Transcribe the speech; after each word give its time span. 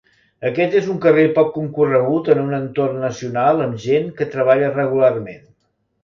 Aquest 0.49 0.75
és 0.77 0.85
un 0.91 0.95
carrer 1.01 1.25
poc 1.33 1.51
concorregut 1.57 2.31
en 2.35 2.41
un 2.43 2.55
entorn 2.59 2.97
nacional 3.03 3.61
amb 3.67 3.77
gent 3.83 4.09
que 4.21 4.27
treballa 4.37 4.71
regularment. 4.79 5.45